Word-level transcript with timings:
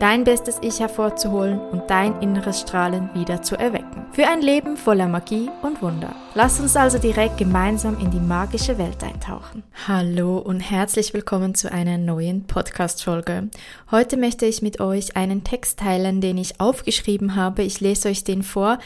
dein 0.00 0.24
bestes 0.24 0.58
Ich 0.60 0.80
hervorzuholen 0.80 1.58
und 1.58 1.88
dein 1.88 2.20
inneres 2.20 2.60
Strahlen 2.60 3.10
wieder 3.14 3.42
zu 3.42 3.56
erwecken. 3.56 4.06
Für 4.12 4.26
ein 4.26 4.42
Leben 4.42 4.76
voller 4.76 5.08
Magie 5.08 5.50
und 5.62 5.82
Wunder. 5.82 6.14
Lass 6.34 6.60
uns 6.60 6.76
also 6.76 6.98
direkt 6.98 7.38
gemeinsam 7.38 7.98
in 7.98 8.10
die 8.10 8.20
magische 8.20 8.78
Welt 8.78 9.02
eintauchen. 9.02 9.62
Hallo 9.86 10.38
und 10.38 10.60
herzlich 10.60 11.14
willkommen 11.14 11.54
zu 11.54 11.72
einer 11.72 11.98
neuen 11.98 12.44
Podcast-Folge. 12.44 13.48
Heute 13.90 14.16
möchte 14.16 14.46
ich 14.46 14.62
mit 14.62 14.80
euch 14.80 15.16
einen 15.16 15.44
Text 15.44 15.78
teilen, 15.80 16.20
den 16.20 16.38
ich 16.38 16.60
aufgeschrieben 16.60 17.36
habe. 17.36 17.62
Ich 17.62 17.80
lese 17.80 18.08
euch 18.08 18.24
den 18.24 18.42
vor. 18.42 18.78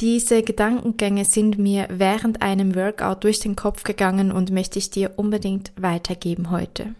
Diese 0.00 0.42
Gedankengänge 0.42 1.24
sind 1.24 1.58
mir 1.58 1.88
während 1.90 2.42
einem 2.42 2.74
Workout 2.74 3.24
durch 3.24 3.40
den 3.40 3.56
Kopf 3.56 3.82
gegangen 3.82 4.30
und 4.30 4.50
möchte 4.50 4.78
ich 4.78 4.90
dir 4.90 5.12
unbedingt 5.16 5.72
weitergeben 5.76 6.50
heute. 6.50 6.94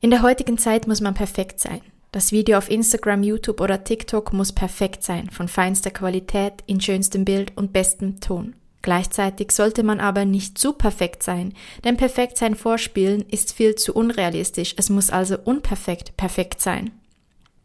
In 0.00 0.10
der 0.10 0.22
heutigen 0.22 0.58
Zeit 0.58 0.86
muss 0.86 1.00
man 1.00 1.14
perfekt 1.14 1.58
sein. 1.58 1.80
Das 2.16 2.32
Video 2.32 2.56
auf 2.56 2.70
Instagram, 2.70 3.22
YouTube 3.22 3.60
oder 3.60 3.84
TikTok 3.84 4.32
muss 4.32 4.50
perfekt 4.50 5.02
sein, 5.02 5.28
von 5.28 5.48
feinster 5.48 5.90
Qualität, 5.90 6.64
in 6.66 6.80
schönstem 6.80 7.26
Bild 7.26 7.52
und 7.56 7.74
bestem 7.74 8.20
Ton. 8.20 8.54
Gleichzeitig 8.80 9.52
sollte 9.52 9.82
man 9.82 10.00
aber 10.00 10.24
nicht 10.24 10.56
zu 10.56 10.72
perfekt 10.72 11.22
sein, 11.22 11.52
denn 11.84 11.98
perfekt 11.98 12.38
sein 12.38 12.54
vorspielen 12.54 13.22
ist 13.30 13.52
viel 13.52 13.74
zu 13.74 13.92
unrealistisch, 13.92 14.74
es 14.78 14.88
muss 14.88 15.10
also 15.10 15.36
unperfekt 15.44 16.16
perfekt 16.16 16.62
sein. 16.62 16.90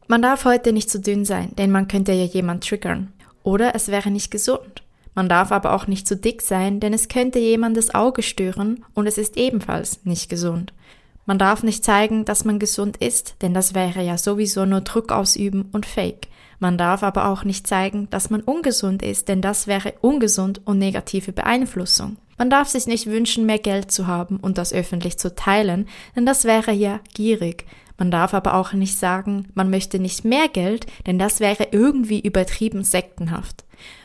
Man 0.07 0.21
darf 0.21 0.43
heute 0.43 0.73
nicht 0.73 0.89
zu 0.89 0.99
dünn 0.99 1.23
sein, 1.23 1.55
denn 1.57 1.71
man 1.71 1.87
könnte 1.87 2.11
ja 2.11 2.25
jemand 2.25 2.67
triggern. 2.67 3.13
Oder 3.43 3.73
es 3.73 3.87
wäre 3.87 4.11
nicht 4.11 4.31
gesund. 4.31 4.83
Man 5.15 5.29
darf 5.29 5.53
aber 5.53 5.73
auch 5.73 5.87
nicht 5.87 6.09
zu 6.09 6.17
dick 6.17 6.41
sein, 6.41 6.81
denn 6.81 6.91
es 6.91 7.07
könnte 7.07 7.39
jemandes 7.39 7.95
Auge 7.95 8.21
stören 8.21 8.83
und 8.95 9.07
es 9.07 9.17
ist 9.17 9.37
ebenfalls 9.37 10.03
nicht 10.03 10.29
gesund. 10.29 10.73
Man 11.25 11.37
darf 11.37 11.63
nicht 11.63 11.83
zeigen, 11.83 12.25
dass 12.25 12.45
man 12.45 12.59
gesund 12.59 12.97
ist, 12.97 13.35
denn 13.41 13.53
das 13.53 13.73
wäre 13.73 14.01
ja 14.03 14.17
sowieso 14.17 14.65
nur 14.65 14.81
Druck 14.81 15.11
ausüben 15.11 15.69
und 15.71 15.85
Fake. 15.85 16.27
Man 16.59 16.77
darf 16.77 17.01
aber 17.03 17.27
auch 17.27 17.43
nicht 17.43 17.65
zeigen, 17.65 18.07
dass 18.11 18.29
man 18.29 18.41
ungesund 18.41 19.01
ist, 19.01 19.27
denn 19.27 19.41
das 19.41 19.65
wäre 19.67 19.93
ungesund 20.01 20.61
und 20.65 20.77
negative 20.77 21.31
Beeinflussung. 21.31 22.17
Man 22.37 22.49
darf 22.49 22.69
sich 22.69 22.87
nicht 22.87 23.07
wünschen, 23.07 23.45
mehr 23.45 23.59
Geld 23.59 23.91
zu 23.91 24.07
haben 24.07 24.37
und 24.37 24.57
das 24.57 24.73
öffentlich 24.73 25.17
zu 25.17 25.33
teilen, 25.35 25.87
denn 26.15 26.25
das 26.25 26.43
wäre 26.43 26.71
ja 26.71 26.99
gierig. 27.13 27.65
Man 27.97 28.09
darf 28.09 28.33
aber 28.33 28.55
auch 28.55 28.73
nicht 28.73 28.97
sagen, 28.97 29.49
man 29.53 29.69
möchte 29.69 29.99
nicht 29.99 30.25
mehr 30.25 30.47
Geld, 30.47 30.87
denn 31.05 31.19
das 31.19 31.39
wäre 31.39 31.67
irgendwie 31.71 32.19
übertrieben 32.19 32.83
sektenhaft. 32.83 33.63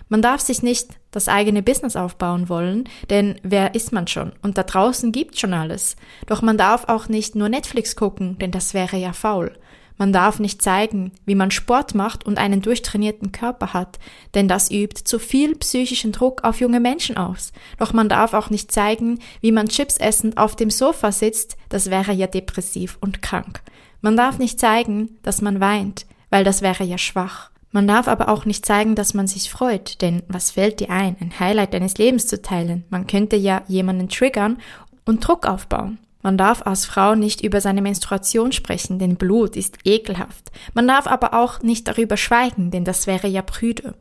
Man 0.09 0.23
darf 0.23 0.41
sich 0.41 0.63
nicht 0.63 0.91
das 1.11 1.29
eigene 1.29 1.63
Business 1.63 1.97
aufbauen 1.97 2.49
wollen, 2.49 2.85
denn 3.11 3.41
wer 3.43 3.75
ist 3.75 3.93
man 3.93 4.07
schon? 4.07 4.33
Und 4.43 4.57
da 4.57 4.63
draußen 4.63 5.11
gibt 5.11 5.39
schon 5.39 5.53
alles. 5.53 5.97
Doch 6.27 6.43
man 6.43 6.57
darf 6.57 6.85
auch 6.89 7.09
nicht 7.09 7.35
nur 7.35 7.49
Netflix 7.49 7.97
gucken, 7.97 8.39
denn 8.39 8.53
das 8.53 8.73
wäre 8.73 8.97
ja 8.97 9.13
faul. 9.13 9.53
Man 9.99 10.13
darf 10.13 10.39
nicht 10.39 10.61
zeigen, 10.61 11.13
wie 11.25 11.35
man 11.35 11.51
Sport 11.51 11.95
macht 11.95 12.27
und 12.27 12.39
einen 12.39 12.61
durchtrainierten 12.61 13.33
Körper 13.33 13.73
hat, 13.73 13.99
denn 14.35 14.47
das 14.47 14.71
übt 14.71 15.05
zu 15.05 15.19
viel 15.19 15.57
psychischen 15.57 16.13
Druck 16.13 16.45
auf 16.45 16.61
junge 16.61 16.81
Menschen 16.81 17.17
aus. 17.17 17.53
Doch 17.79 17.93
man 17.93 18.09
darf 18.09 18.35
auch 18.35 18.51
nicht 18.51 18.71
zeigen, 18.71 19.21
wie 19.41 19.53
man 19.53 19.69
Chips 19.69 19.97
essend 19.97 20.37
auf 20.37 20.55
dem 20.55 20.71
Sofa 20.71 21.13
sitzt, 21.13 21.57
das 21.71 21.91
wäre 21.91 22.13
ja 22.13 22.27
depressiv 22.27 22.99
und 23.01 23.23
krank. 23.23 23.63
Man 24.03 24.17
darf 24.17 24.39
nicht 24.39 24.61
zeigen, 24.61 25.19
dass 25.23 25.41
man 25.41 25.61
weint, 25.61 26.07
weil 26.31 26.45
das 26.45 26.61
wäre 26.61 26.85
ja 26.85 26.99
schwach. 26.99 27.51
Man 27.73 27.87
darf 27.87 28.09
aber 28.09 28.29
auch 28.29 28.45
nicht 28.45 28.65
zeigen, 28.65 28.95
dass 28.95 29.15
man 29.15 29.27
sich 29.27 29.51
freut, 29.51 30.01
denn 30.01 30.23
was 30.29 30.53
fällt 30.53 30.81
dir 30.81 30.91
ein, 30.91 31.17
ein 31.21 31.39
Highlight 31.39 31.75
deines 31.75 31.99
Lebens 31.99 32.27
zu 32.27 32.41
teilen? 32.41 32.85
Man 32.91 33.07
könnte 33.07 33.37
ja 33.37 33.63
jemanden 33.69 34.09
triggern 34.09 34.59
und 35.05 35.27
Druck 35.27 35.47
aufbauen. 35.47 35.99
Man 36.27 36.37
darf 36.37 36.67
als 36.67 36.87
Frau 36.87 37.15
nicht 37.15 37.45
über 37.45 37.61
seine 37.61 37.83
Menstruation 37.83 38.51
sprechen, 38.51 38.99
denn 38.99 39.15
Blut 39.15 39.55
ist 39.55 39.79
ekelhaft. 39.85 40.51
Man 40.75 40.89
darf 40.89 41.07
aber 41.07 41.35
auch 41.35 41.63
nicht 41.63 41.87
darüber 41.87 42.17
schweigen, 42.17 42.73
denn 42.73 42.85
das 42.85 43.07
wäre 43.07 43.29
ja 43.29 43.43
prüde. 43.43 43.95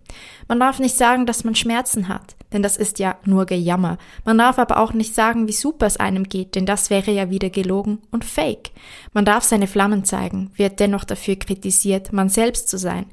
Man 0.48 0.60
darf 0.60 0.80
nicht 0.80 0.98
sagen, 0.98 1.28
dass 1.28 1.44
man 1.44 1.54
Schmerzen 1.54 2.08
hat, 2.08 2.36
denn 2.52 2.64
das 2.64 2.78
ist 2.78 2.98
ja 2.98 3.18
nur 3.26 3.46
Gejammer. 3.46 4.00
Man 4.24 4.40
darf 4.40 4.58
aber 4.58 4.78
auch 4.80 4.94
nicht 4.94 5.14
sagen, 5.14 5.48
wie 5.48 5.54
super 5.54 5.86
es 5.86 5.98
einem 5.98 6.24
geht, 6.24 6.56
denn 6.56 6.66
das 6.66 6.90
wäre 6.90 7.12
ja 7.12 7.30
wieder 7.30 7.52
gelogen 7.52 8.00
und 8.10 8.26
fake. 8.26 8.72
Man 9.14 9.26
darf 9.26 9.44
seine 9.44 9.68
Flammen 9.68 10.04
zeigen, 10.04 10.50
wird 10.56 10.80
dennoch 10.80 11.04
dafür 11.04 11.36
kritisiert, 11.36 12.12
man 12.12 12.30
selbst 12.30 12.70
zu 12.70 12.80
sein. 12.80 13.06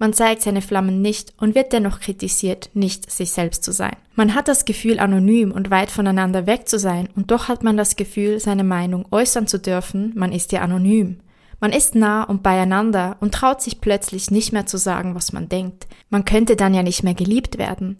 Man 0.00 0.14
zeigt 0.14 0.40
seine 0.40 0.62
Flammen 0.62 1.02
nicht 1.02 1.34
und 1.36 1.54
wird 1.54 1.74
dennoch 1.74 2.00
kritisiert, 2.00 2.70
nicht 2.72 3.10
sich 3.10 3.32
selbst 3.32 3.62
zu 3.62 3.70
sein. 3.70 3.94
Man 4.14 4.34
hat 4.34 4.48
das 4.48 4.64
Gefühl, 4.64 4.98
anonym 4.98 5.52
und 5.52 5.70
weit 5.70 5.90
voneinander 5.90 6.46
weg 6.46 6.68
zu 6.70 6.78
sein, 6.78 7.10
und 7.16 7.30
doch 7.30 7.48
hat 7.48 7.62
man 7.62 7.76
das 7.76 7.96
Gefühl, 7.96 8.40
seine 8.40 8.64
Meinung 8.64 9.04
äußern 9.10 9.46
zu 9.46 9.58
dürfen, 9.58 10.12
man 10.16 10.32
ist 10.32 10.52
ja 10.52 10.62
anonym. 10.62 11.20
Man 11.60 11.70
ist 11.70 11.94
nah 11.94 12.22
und 12.22 12.42
beieinander 12.42 13.18
und 13.20 13.34
traut 13.34 13.60
sich 13.60 13.82
plötzlich 13.82 14.30
nicht 14.30 14.54
mehr 14.54 14.64
zu 14.64 14.78
sagen, 14.78 15.14
was 15.14 15.34
man 15.34 15.50
denkt. 15.50 15.86
Man 16.08 16.24
könnte 16.24 16.56
dann 16.56 16.72
ja 16.72 16.82
nicht 16.82 17.02
mehr 17.02 17.12
geliebt 17.12 17.58
werden. 17.58 17.98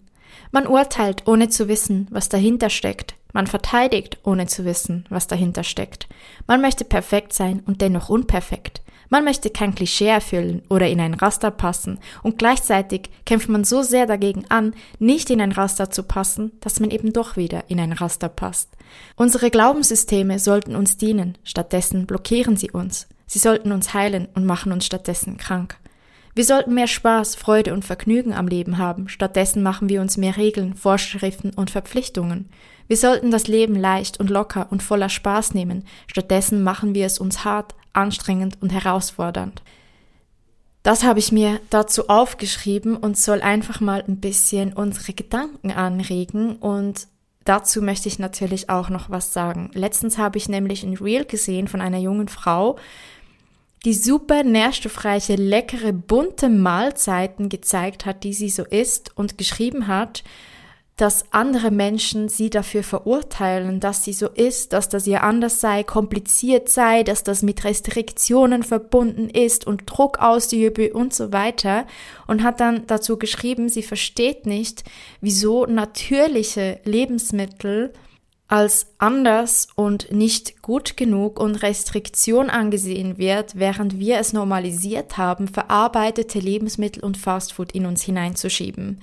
Man 0.51 0.65
urteilt, 0.65 1.27
ohne 1.27 1.49
zu 1.49 1.67
wissen, 1.67 2.07
was 2.09 2.29
dahinter 2.29 2.71
steckt. 2.71 3.13
Man 3.31 3.45
verteidigt, 3.45 4.17
ohne 4.23 4.47
zu 4.47 4.65
wissen, 4.65 5.05
was 5.09 5.27
dahinter 5.27 5.63
steckt. 5.63 6.07
Man 6.47 6.61
möchte 6.61 6.83
perfekt 6.83 7.33
sein 7.33 7.61
und 7.65 7.81
dennoch 7.81 8.09
unperfekt. 8.09 8.80
Man 9.11 9.25
möchte 9.25 9.49
kein 9.49 9.75
Klischee 9.75 10.07
erfüllen 10.07 10.61
oder 10.69 10.87
in 10.87 11.01
ein 11.01 11.13
Raster 11.13 11.51
passen 11.51 11.99
und 12.23 12.37
gleichzeitig 12.37 13.09
kämpft 13.25 13.49
man 13.49 13.65
so 13.65 13.83
sehr 13.83 14.05
dagegen 14.05 14.45
an, 14.47 14.73
nicht 14.99 15.29
in 15.29 15.41
ein 15.41 15.51
Raster 15.51 15.91
zu 15.91 16.03
passen, 16.03 16.53
dass 16.61 16.79
man 16.79 16.91
eben 16.91 17.11
doch 17.11 17.35
wieder 17.35 17.65
in 17.67 17.81
ein 17.81 17.91
Raster 17.91 18.29
passt. 18.29 18.69
Unsere 19.17 19.51
Glaubenssysteme 19.51 20.39
sollten 20.39 20.77
uns 20.77 20.95
dienen, 20.95 21.37
stattdessen 21.43 22.05
blockieren 22.05 22.55
sie 22.55 22.71
uns. 22.71 23.09
Sie 23.27 23.39
sollten 23.39 23.73
uns 23.73 23.93
heilen 23.93 24.29
und 24.33 24.45
machen 24.45 24.71
uns 24.71 24.85
stattdessen 24.85 25.35
krank. 25.35 25.77
Wir 26.33 26.45
sollten 26.45 26.73
mehr 26.73 26.87
Spaß, 26.87 27.35
Freude 27.35 27.73
und 27.73 27.83
Vergnügen 27.83 28.33
am 28.33 28.47
Leben 28.47 28.77
haben, 28.77 29.09
stattdessen 29.09 29.61
machen 29.61 29.89
wir 29.89 29.99
uns 29.99 30.15
mehr 30.15 30.37
Regeln, 30.37 30.73
Vorschriften 30.73 31.49
und 31.53 31.69
Verpflichtungen. 31.69 32.49
Wir 32.87 32.95
sollten 32.95 33.29
das 33.29 33.47
Leben 33.47 33.75
leicht 33.75 34.21
und 34.21 34.29
locker 34.29 34.67
und 34.69 34.81
voller 34.81 35.09
Spaß 35.09 35.53
nehmen, 35.53 35.83
stattdessen 36.07 36.63
machen 36.63 36.95
wir 36.95 37.05
es 37.05 37.19
uns 37.19 37.43
hart, 37.43 37.75
anstrengend 37.93 38.61
und 38.61 38.71
herausfordernd. 38.71 39.61
Das 40.83 41.03
habe 41.03 41.19
ich 41.19 41.31
mir 41.31 41.59
dazu 41.69 42.09
aufgeschrieben 42.09 42.97
und 42.97 43.17
soll 43.17 43.41
einfach 43.41 43.81
mal 43.81 44.03
ein 44.07 44.19
bisschen 44.19 44.73
unsere 44.73 45.13
Gedanken 45.13 45.71
anregen 45.71 46.55
und 46.55 47.07
dazu 47.43 47.81
möchte 47.81 48.07
ich 48.07 48.17
natürlich 48.17 48.69
auch 48.69 48.89
noch 48.89 49.09
was 49.09 49.31
sagen. 49.31 49.69
Letztens 49.73 50.17
habe 50.17 50.39
ich 50.39 50.49
nämlich 50.49 50.83
ein 50.83 50.97
Reel 50.97 51.25
gesehen 51.25 51.67
von 51.67 51.81
einer 51.81 51.99
jungen 51.99 52.29
Frau, 52.29 52.77
die 53.85 53.93
super 53.93 54.43
nährstoffreiche, 54.43 55.35
leckere, 55.35 55.91
bunte 55.91 56.49
Mahlzeiten 56.49 57.49
gezeigt 57.49 58.05
hat, 58.05 58.23
die 58.23 58.33
sie 58.33 58.49
so 58.49 58.63
isst 58.63 59.15
und 59.15 59.37
geschrieben 59.37 59.87
hat, 59.87 60.23
dass 60.97 61.25
andere 61.31 61.71
Menschen 61.71 62.29
sie 62.29 62.49
dafür 62.49 62.83
verurteilen, 62.83 63.79
dass 63.79 64.03
sie 64.03 64.13
so 64.13 64.27
ist, 64.27 64.73
dass 64.73 64.87
das 64.87 65.07
ihr 65.07 65.23
anders 65.23 65.59
sei, 65.59 65.83
kompliziert 65.83 66.69
sei, 66.69 67.03
dass 67.03 67.23
das 67.23 67.41
mit 67.41 67.63
Restriktionen 67.63 68.61
verbunden 68.61 69.29
ist 69.29 69.65
und 69.65 69.83
Druck 69.87 70.19
ausübe 70.19 70.93
und 70.93 71.13
so 71.13 71.31
weiter. 71.31 71.87
Und 72.27 72.43
hat 72.43 72.59
dann 72.59 72.85
dazu 72.87 73.17
geschrieben, 73.17 73.67
sie 73.67 73.83
versteht 73.83 74.45
nicht, 74.45 74.83
wieso 75.21 75.65
natürliche 75.65 76.79
Lebensmittel 76.83 77.93
als 78.51 78.87
anders 78.97 79.69
und 79.75 80.11
nicht 80.11 80.61
gut 80.61 80.97
genug 80.97 81.39
und 81.39 81.63
Restriktion 81.63 82.49
angesehen 82.49 83.17
wird, 83.17 83.57
während 83.57 83.97
wir 83.97 84.17
es 84.17 84.33
normalisiert 84.33 85.17
haben, 85.17 85.47
verarbeitete 85.47 86.39
Lebensmittel 86.39 87.01
und 87.01 87.15
Fastfood 87.15 87.71
in 87.71 87.85
uns 87.85 88.01
hineinzuschieben. 88.01 88.99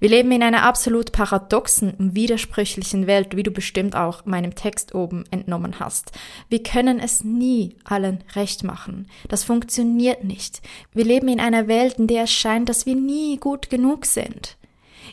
Wir 0.00 0.10
leben 0.10 0.30
in 0.32 0.42
einer 0.42 0.64
absolut 0.64 1.12
paradoxen 1.12 1.94
und 1.94 2.14
widersprüchlichen 2.14 3.06
Welt, 3.06 3.34
wie 3.34 3.42
du 3.42 3.50
bestimmt 3.50 3.96
auch 3.96 4.26
meinem 4.26 4.54
Text 4.54 4.94
oben 4.94 5.24
entnommen 5.30 5.80
hast. 5.80 6.12
Wir 6.50 6.62
können 6.62 7.00
es 7.00 7.24
nie 7.24 7.76
allen 7.84 8.22
recht 8.34 8.64
machen. 8.64 9.08
Das 9.28 9.44
funktioniert 9.44 10.24
nicht. 10.24 10.60
Wir 10.92 11.06
leben 11.06 11.28
in 11.28 11.40
einer 11.40 11.68
Welt, 11.68 11.94
in 11.94 12.06
der 12.06 12.24
es 12.24 12.32
scheint, 12.32 12.68
dass 12.68 12.84
wir 12.84 12.96
nie 12.96 13.38
gut 13.38 13.70
genug 13.70 14.04
sind 14.04 14.58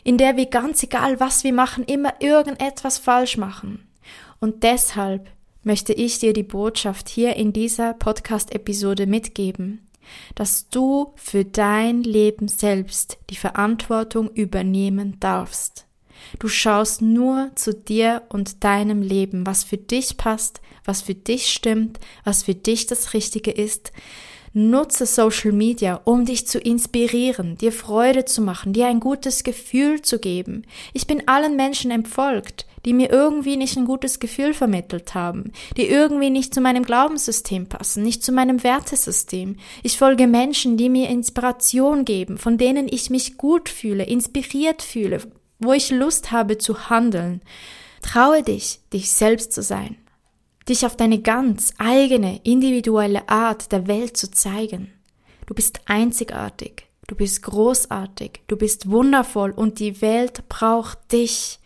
in 0.08 0.16
der 0.16 0.38
wir 0.38 0.46
ganz 0.46 0.82
egal, 0.82 1.20
was 1.20 1.44
wir 1.44 1.52
machen, 1.52 1.84
immer 1.84 2.14
irgendetwas 2.20 2.96
falsch 2.96 3.36
machen. 3.36 3.86
Und 4.40 4.62
deshalb 4.62 5.28
möchte 5.62 5.92
ich 5.92 6.18
dir 6.18 6.32
die 6.32 6.44
Botschaft 6.44 7.10
hier 7.10 7.36
in 7.36 7.52
dieser 7.52 7.92
Podcast-Episode 7.92 9.06
mitgeben. 9.06 9.86
dass 10.34 10.70
du 10.70 11.12
für 11.16 11.44
dein 11.44 12.02
Leben 12.02 12.48
selbst 12.48 13.18
die 13.28 13.36
Verantwortung 13.36 14.30
übernehmen 14.30 15.20
darfst. 15.20 15.84
Du 16.38 16.48
schaust 16.48 17.02
nur 17.02 17.50
zu 17.56 17.74
dir 17.74 18.22
und 18.30 18.64
deinem 18.64 19.02
Leben, 19.02 19.44
was 19.44 19.64
für 19.64 19.76
dich 19.76 20.16
passt, 20.16 20.62
was 20.86 21.02
für 21.02 21.14
dich 21.14 21.48
stimmt, 21.48 22.00
was 22.24 22.44
für 22.44 22.54
dich 22.54 22.86
das 22.86 23.12
Richtige 23.12 23.50
ist. 23.50 23.92
Nutze 24.52 25.06
Social 25.06 25.52
Media, 25.52 26.00
um 26.04 26.24
dich 26.24 26.46
zu 26.46 26.58
inspirieren, 26.58 27.56
dir 27.58 27.72
Freude 27.72 28.24
zu 28.24 28.40
machen, 28.40 28.72
dir 28.72 28.86
ein 28.86 29.00
gutes 29.00 29.44
Gefühl 29.44 30.02
zu 30.02 30.18
geben. 30.18 30.64
Ich 30.92 31.06
bin 31.06 31.28
allen 31.28 31.56
Menschen 31.56 31.90
entfolgt, 31.90 32.66
die 32.84 32.94
mir 32.94 33.10
irgendwie 33.10 33.56
nicht 33.56 33.76
ein 33.76 33.84
gutes 33.84 34.20
Gefühl 34.20 34.54
vermittelt 34.54 35.14
haben, 35.14 35.52
die 35.76 35.88
irgendwie 35.88 36.30
nicht 36.30 36.54
zu 36.54 36.60
meinem 36.60 36.84
Glaubenssystem 36.84 37.66
passen, 37.66 38.02
nicht 38.02 38.24
zu 38.24 38.32
meinem 38.32 38.62
Wertesystem. 38.62 39.56
Ich 39.82 39.98
folge 39.98 40.26
Menschen, 40.26 40.76
die 40.76 40.88
mir 40.88 41.08
Inspiration 41.08 42.04
geben, 42.04 42.38
von 42.38 42.56
denen 42.56 42.88
ich 42.88 43.10
mich 43.10 43.36
gut 43.36 43.68
fühle, 43.68 44.04
inspiriert 44.04 44.82
fühle, 44.82 45.20
wo 45.58 45.72
ich 45.72 45.90
Lust 45.90 46.32
habe 46.32 46.58
zu 46.58 46.88
handeln. 46.88 47.42
Traue 48.00 48.42
dich, 48.42 48.80
dich 48.92 49.10
selbst 49.10 49.52
zu 49.52 49.62
sein, 49.62 49.96
dich 50.68 50.84
auf 50.84 50.96
deine 50.96 51.20
ganz 51.20 51.72
eigene, 51.78 52.40
individuelle 52.44 53.28
Art 53.28 53.72
der 53.72 53.86
Welt 53.86 54.16
zu 54.16 54.30
zeigen. 54.30 54.92
Du 55.46 55.54
bist 55.54 55.80
einzigartig, 55.86 56.86
du 57.06 57.14
bist 57.14 57.42
großartig, 57.42 58.40
du 58.48 58.56
bist 58.56 58.90
wundervoll 58.90 59.50
und 59.50 59.78
die 59.78 60.02
Welt 60.02 60.48
braucht 60.48 61.12
dich. 61.12 61.58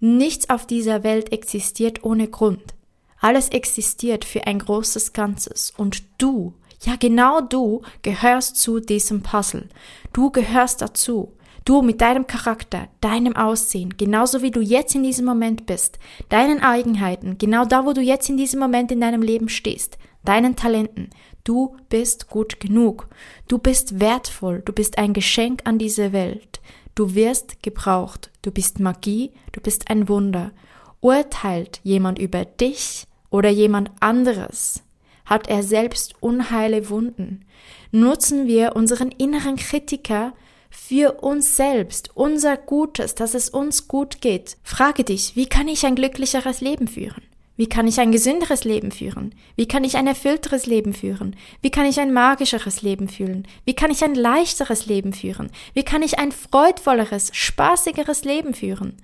Nichts 0.00 0.50
auf 0.50 0.66
dieser 0.66 1.02
Welt 1.02 1.32
existiert 1.32 2.04
ohne 2.04 2.28
Grund. 2.28 2.74
Alles 3.20 3.48
existiert 3.48 4.24
für 4.24 4.46
ein 4.46 4.58
großes 4.58 5.12
Ganzes 5.12 5.72
und 5.76 6.02
du, 6.18 6.52
ja 6.82 6.96
genau 6.96 7.40
du, 7.40 7.82
gehörst 8.02 8.56
zu 8.56 8.80
diesem 8.80 9.22
Puzzle. 9.22 9.68
Du 10.12 10.30
gehörst 10.30 10.82
dazu. 10.82 11.32
Du 11.64 11.80
mit 11.80 12.02
deinem 12.02 12.26
Charakter, 12.26 12.88
deinem 13.00 13.36
Aussehen, 13.36 13.96
genauso 13.96 14.42
wie 14.42 14.50
du 14.50 14.60
jetzt 14.60 14.94
in 14.94 15.02
diesem 15.02 15.24
Moment 15.24 15.64
bist, 15.64 15.98
deinen 16.28 16.62
Eigenheiten, 16.62 17.38
genau 17.38 17.64
da, 17.64 17.86
wo 17.86 17.94
du 17.94 18.02
jetzt 18.02 18.28
in 18.28 18.36
diesem 18.36 18.60
Moment 18.60 18.92
in 18.92 19.00
deinem 19.00 19.22
Leben 19.22 19.48
stehst, 19.48 19.96
deinen 20.24 20.56
Talenten. 20.56 21.08
Du 21.42 21.76
bist 21.88 22.28
gut 22.28 22.60
genug. 22.60 23.08
Du 23.48 23.58
bist 23.58 24.00
wertvoll. 24.00 24.62
Du 24.64 24.72
bist 24.72 24.98
ein 24.98 25.12
Geschenk 25.12 25.62
an 25.64 25.78
diese 25.78 26.12
Welt. 26.12 26.60
Du 26.94 27.14
wirst 27.14 27.62
gebraucht. 27.62 28.30
Du 28.42 28.50
bist 28.50 28.80
Magie. 28.80 29.32
Du 29.52 29.60
bist 29.60 29.90
ein 29.90 30.08
Wunder. 30.08 30.52
Urteilt 31.00 31.80
jemand 31.82 32.18
über 32.18 32.46
dich 32.46 33.06
oder 33.28 33.50
jemand 33.50 33.90
anderes? 34.00 34.82
Hat 35.26 35.48
er 35.48 35.62
selbst 35.62 36.14
unheile 36.20 36.88
Wunden? 36.88 37.44
Nutzen 37.90 38.46
wir 38.46 38.74
unseren 38.74 39.10
inneren 39.10 39.56
Kritiker 39.56 40.32
für 40.74 41.22
uns 41.22 41.56
selbst, 41.56 42.10
unser 42.14 42.56
Gutes, 42.56 43.14
dass 43.14 43.34
es 43.34 43.48
uns 43.48 43.88
gut 43.88 44.20
geht. 44.20 44.56
Frage 44.62 45.04
dich, 45.04 45.36
wie 45.36 45.46
kann 45.46 45.68
ich 45.68 45.86
ein 45.86 45.94
glücklicheres 45.94 46.60
Leben 46.60 46.88
führen? 46.88 47.22
Wie 47.56 47.68
kann 47.68 47.86
ich 47.86 48.00
ein 48.00 48.10
gesünderes 48.10 48.64
Leben 48.64 48.90
führen? 48.90 49.34
Wie 49.54 49.68
kann 49.68 49.84
ich 49.84 49.96
ein 49.96 50.08
erfüllteres 50.08 50.66
Leben 50.66 50.92
führen? 50.92 51.36
Wie 51.62 51.70
kann 51.70 51.86
ich 51.86 52.00
ein 52.00 52.12
magischeres 52.12 52.82
Leben 52.82 53.08
fühlen? 53.08 53.46
Wie 53.64 53.74
kann 53.74 53.92
ich 53.92 54.02
ein 54.02 54.16
leichteres 54.16 54.86
Leben 54.86 55.12
führen? 55.12 55.50
Wie 55.72 55.84
kann 55.84 56.02
ich 56.02 56.18
ein 56.18 56.32
freudvolleres, 56.32 57.30
spaßigeres 57.32 58.24
Leben 58.24 58.54
führen? 58.54 58.96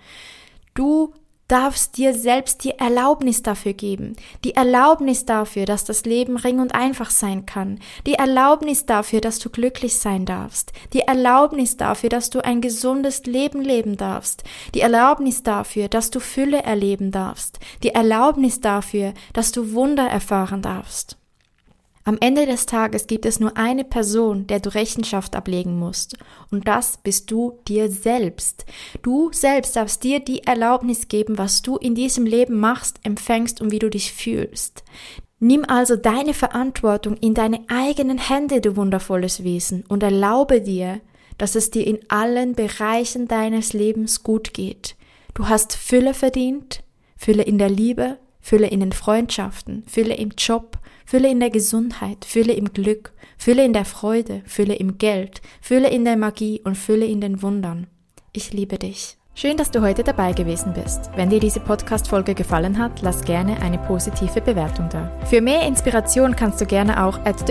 Du 0.74 1.14
darfst 1.50 1.96
dir 1.96 2.14
selbst 2.14 2.62
die 2.62 2.78
Erlaubnis 2.78 3.42
dafür 3.42 3.72
geben, 3.72 4.14
die 4.44 4.54
Erlaubnis 4.54 5.26
dafür, 5.26 5.66
dass 5.66 5.84
das 5.84 6.04
Leben 6.04 6.36
ring 6.36 6.60
und 6.60 6.74
einfach 6.74 7.10
sein 7.10 7.44
kann, 7.44 7.80
die 8.06 8.14
Erlaubnis 8.14 8.86
dafür, 8.86 9.20
dass 9.20 9.38
du 9.40 9.50
glücklich 9.50 9.98
sein 9.98 10.26
darfst, 10.26 10.72
die 10.92 11.00
Erlaubnis 11.00 11.76
dafür, 11.76 12.08
dass 12.08 12.30
du 12.30 12.44
ein 12.44 12.60
gesundes 12.60 13.24
Leben 13.24 13.62
leben 13.62 13.96
darfst, 13.96 14.44
die 14.74 14.80
Erlaubnis 14.80 15.42
dafür, 15.42 15.88
dass 15.88 16.10
du 16.10 16.20
Fülle 16.20 16.62
erleben 16.62 17.10
darfst, 17.10 17.58
die 17.82 17.90
Erlaubnis 17.90 18.60
dafür, 18.60 19.12
dass 19.32 19.50
du 19.50 19.72
Wunder 19.72 20.06
erfahren 20.06 20.62
darfst. 20.62 21.19
Am 22.10 22.18
Ende 22.18 22.44
des 22.44 22.66
Tages 22.66 23.06
gibt 23.06 23.24
es 23.24 23.38
nur 23.38 23.56
eine 23.56 23.84
Person, 23.84 24.48
der 24.48 24.58
du 24.58 24.74
Rechenschaft 24.74 25.36
ablegen 25.36 25.78
musst, 25.78 26.16
und 26.50 26.66
das 26.66 26.96
bist 26.96 27.30
du 27.30 27.60
dir 27.68 27.88
selbst. 27.88 28.64
Du 29.02 29.30
selbst 29.32 29.76
darfst 29.76 30.02
dir 30.02 30.18
die 30.18 30.42
Erlaubnis 30.42 31.06
geben, 31.06 31.38
was 31.38 31.62
du 31.62 31.76
in 31.76 31.94
diesem 31.94 32.26
Leben 32.26 32.58
machst, 32.58 32.98
empfängst 33.04 33.60
und 33.60 33.70
wie 33.70 33.78
du 33.78 33.88
dich 33.88 34.12
fühlst. 34.12 34.82
Nimm 35.38 35.64
also 35.64 35.94
deine 35.94 36.34
Verantwortung 36.34 37.16
in 37.16 37.34
deine 37.34 37.60
eigenen 37.68 38.18
Hände, 38.18 38.60
du 38.60 38.74
wundervolles 38.74 39.44
Wesen, 39.44 39.84
und 39.86 40.02
erlaube 40.02 40.62
dir, 40.62 41.00
dass 41.38 41.54
es 41.54 41.70
dir 41.70 41.86
in 41.86 42.00
allen 42.08 42.56
Bereichen 42.56 43.28
deines 43.28 43.72
Lebens 43.72 44.24
gut 44.24 44.52
geht. 44.52 44.96
Du 45.34 45.48
hast 45.48 45.76
Fülle 45.76 46.14
verdient, 46.14 46.82
Fülle 47.16 47.44
in 47.44 47.58
der 47.58 47.70
Liebe, 47.70 48.16
Fülle 48.40 48.66
in 48.66 48.80
den 48.80 48.90
Freundschaften, 48.90 49.84
Fülle 49.86 50.14
im 50.14 50.30
Job, 50.36 50.76
Fülle 51.04 51.30
in 51.30 51.40
der 51.40 51.50
Gesundheit, 51.50 52.24
Fülle 52.24 52.52
im 52.52 52.72
Glück, 52.72 53.12
Fülle 53.38 53.64
in 53.64 53.72
der 53.72 53.84
Freude, 53.84 54.42
Fülle 54.46 54.74
im 54.74 54.98
Geld, 54.98 55.40
Fülle 55.60 55.88
in 55.88 56.04
der 56.04 56.16
Magie 56.16 56.60
und 56.64 56.76
Fülle 56.76 57.06
in 57.06 57.20
den 57.20 57.42
Wundern. 57.42 57.86
Ich 58.32 58.52
liebe 58.52 58.78
dich. 58.78 59.16
Schön, 59.34 59.56
dass 59.56 59.70
du 59.70 59.80
heute 59.80 60.04
dabei 60.04 60.32
gewesen 60.32 60.74
bist. 60.74 61.10
Wenn 61.16 61.30
dir 61.30 61.40
diese 61.40 61.60
Podcast-Folge 61.60 62.34
gefallen 62.34 62.78
hat, 62.78 63.00
lass 63.00 63.24
gerne 63.24 63.60
eine 63.62 63.78
positive 63.78 64.40
Bewertung 64.40 64.88
da. 64.90 65.10
Für 65.24 65.40
mehr 65.40 65.66
Inspiration 65.66 66.36
kannst 66.36 66.60
du 66.60 66.66
gerne 66.66 67.02
auch 67.02 67.18
at 67.24 67.48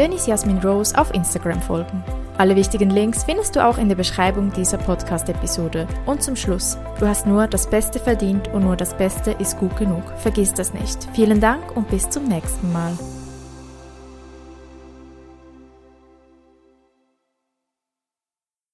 Rose 0.63 0.95
auf 0.95 1.13
Instagram 1.13 1.62
folgen. 1.62 2.04
Alle 2.38 2.56
wichtigen 2.56 2.90
Links 2.90 3.24
findest 3.24 3.56
du 3.56 3.66
auch 3.66 3.78
in 3.78 3.90
der 3.90 3.95
Beschreibung 3.95 4.54
dieser 4.54 4.78
Podcast-Episode. 4.78 5.88
Und 6.06 6.22
zum 6.22 6.36
Schluss, 6.36 6.78
du 7.00 7.07
hast 7.07 7.25
nur 7.25 7.48
das 7.48 7.69
Beste 7.69 8.00
verdient 8.00 8.50
und 8.50 8.63
nur 8.63 8.75
das 8.75 8.95
Beste 8.95 9.31
ist 9.31 9.57
gut 9.57 9.75
genug. 9.75 10.04
Vergiss 10.19 10.54
das 10.54 10.74
nicht. 10.74 11.07
Vielen 11.13 11.42
Dank 11.42 11.75
und 11.75 11.90
bis 11.90 12.10
zum 12.10 12.25
nächsten 12.25 12.72
Mal. 12.72 12.94